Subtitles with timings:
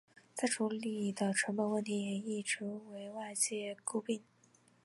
[0.33, 4.23] 再处理的成本问题也一直为外界诟病。